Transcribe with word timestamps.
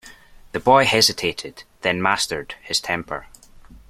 The 0.53 0.59
boy 0.59 0.85
hesitated, 0.85 1.61
then 1.81 2.01
mastered 2.01 2.55
his 2.63 2.81
temper. 2.81 3.27